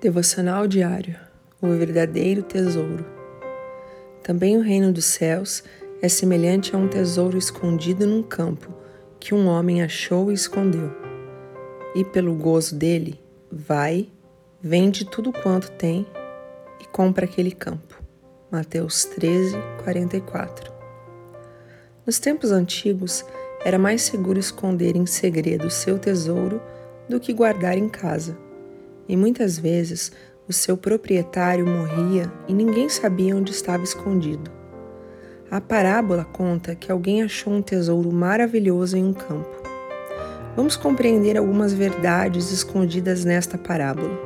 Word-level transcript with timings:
Devocional 0.00 0.66
diário: 0.66 1.14
O 1.60 1.66
verdadeiro 1.66 2.42
tesouro. 2.42 3.04
Também 4.22 4.56
o 4.56 4.62
reino 4.62 4.90
dos 4.90 5.04
céus 5.04 5.62
é 6.00 6.08
semelhante 6.08 6.74
a 6.74 6.78
um 6.78 6.88
tesouro 6.88 7.36
escondido 7.36 8.06
num 8.06 8.22
campo 8.22 8.72
que 9.18 9.34
um 9.34 9.46
homem 9.46 9.82
achou 9.82 10.30
e 10.30 10.34
escondeu. 10.34 10.90
E 11.94 12.02
pelo 12.02 12.34
gozo 12.34 12.74
dele, 12.76 13.20
vai, 13.52 14.08
vende 14.62 15.04
tudo 15.04 15.34
quanto 15.34 15.70
tem 15.72 16.06
e 16.80 16.86
compra 16.86 17.26
aquele 17.26 17.52
campo. 17.52 18.02
Mateus 18.50 19.04
13, 19.04 19.54
44. 19.84 20.72
Nos 22.06 22.18
tempos 22.18 22.50
antigos, 22.50 23.22
era 23.62 23.78
mais 23.78 24.00
seguro 24.00 24.38
esconder 24.38 24.96
em 24.96 25.04
segredo 25.04 25.68
seu 25.68 25.98
tesouro 25.98 26.58
do 27.06 27.20
que 27.20 27.34
guardar 27.34 27.76
em 27.76 27.86
casa 27.86 28.48
e 29.10 29.16
muitas 29.16 29.58
vezes 29.58 30.12
o 30.48 30.52
seu 30.52 30.76
proprietário 30.76 31.66
morria 31.66 32.32
e 32.46 32.54
ninguém 32.54 32.88
sabia 32.88 33.34
onde 33.34 33.50
estava 33.50 33.82
escondido. 33.82 34.48
A 35.50 35.60
parábola 35.60 36.24
conta 36.24 36.76
que 36.76 36.92
alguém 36.92 37.24
achou 37.24 37.52
um 37.52 37.60
tesouro 37.60 38.12
maravilhoso 38.12 38.96
em 38.96 39.04
um 39.04 39.12
campo. 39.12 39.50
Vamos 40.54 40.76
compreender 40.76 41.36
algumas 41.36 41.72
verdades 41.72 42.52
escondidas 42.52 43.24
nesta 43.24 43.58
parábola. 43.58 44.16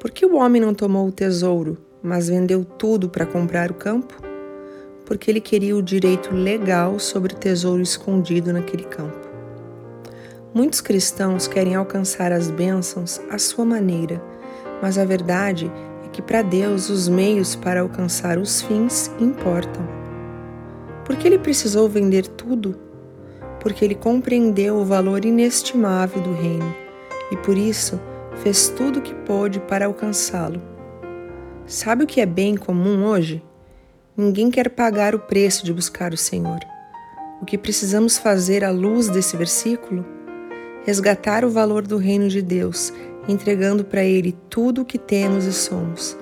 Por 0.00 0.10
que 0.10 0.26
o 0.26 0.34
homem 0.34 0.60
não 0.60 0.74
tomou 0.74 1.06
o 1.06 1.12
tesouro, 1.12 1.78
mas 2.02 2.28
vendeu 2.28 2.64
tudo 2.64 3.08
para 3.08 3.24
comprar 3.24 3.70
o 3.70 3.74
campo? 3.74 4.20
Porque 5.04 5.30
ele 5.30 5.40
queria 5.40 5.76
o 5.76 5.82
direito 5.82 6.34
legal 6.34 6.98
sobre 6.98 7.34
o 7.34 7.36
tesouro 7.36 7.82
escondido 7.82 8.52
naquele 8.52 8.84
campo. 8.84 9.25
Muitos 10.54 10.80
cristãos 10.80 11.46
querem 11.46 11.74
alcançar 11.74 12.32
as 12.32 12.50
bênçãos 12.50 13.20
à 13.30 13.38
sua 13.38 13.64
maneira, 13.64 14.22
mas 14.80 14.96
a 14.96 15.04
verdade 15.04 15.70
é 16.04 16.08
que 16.08 16.22
para 16.22 16.42
Deus 16.42 16.88
os 16.88 17.08
meios 17.08 17.54
para 17.54 17.80
alcançar 17.80 18.38
os 18.38 18.62
fins 18.62 19.10
importam. 19.20 19.86
Porque 21.04 21.26
ele 21.26 21.38
precisou 21.38 21.88
vender 21.88 22.26
tudo? 22.26 22.78
Porque 23.60 23.84
ele 23.84 23.94
compreendeu 23.94 24.76
o 24.76 24.84
valor 24.84 25.24
inestimável 25.24 26.22
do 26.22 26.32
reino 26.32 26.74
e 27.30 27.36
por 27.36 27.58
isso 27.58 28.00
fez 28.36 28.68
tudo 28.68 28.98
o 28.98 29.02
que 29.02 29.14
pôde 29.14 29.60
para 29.60 29.86
alcançá-lo. 29.86 30.62
Sabe 31.66 32.04
o 32.04 32.06
que 32.06 32.20
é 32.20 32.26
bem 32.26 32.56
comum 32.56 33.04
hoje? 33.04 33.42
Ninguém 34.16 34.50
quer 34.50 34.70
pagar 34.70 35.14
o 35.14 35.18
preço 35.18 35.64
de 35.64 35.72
buscar 35.72 36.14
o 36.14 36.16
Senhor. 36.16 36.60
O 37.42 37.44
que 37.44 37.58
precisamos 37.58 38.16
fazer 38.16 38.64
à 38.64 38.70
luz 38.70 39.08
desse 39.08 39.36
versículo 39.36 40.15
resgatar 40.86 41.44
o 41.44 41.50
valor 41.50 41.84
do 41.84 41.96
reino 41.96 42.28
de 42.28 42.40
Deus, 42.40 42.92
entregando 43.28 43.84
para 43.84 44.04
Ele 44.04 44.32
tudo 44.48 44.82
o 44.82 44.84
que 44.84 44.96
temos 44.96 45.44
e 45.44 45.52
somos, 45.52 46.16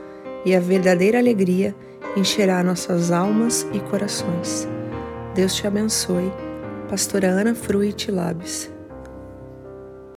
e 0.45 0.55
a 0.55 0.59
verdadeira 0.59 1.19
alegria 1.19 1.77
encherá 2.17 2.65
nossas 2.65 3.13
almas 3.13 3.67
e 3.75 3.79
corações. 3.79 4.67
Deus 5.35 5.55
te 5.55 5.67
abençoe. 5.67 6.33
Pastora 6.89 7.29
Ana 7.29 7.55
Fruit 7.55 8.11
Labes. 8.11 8.74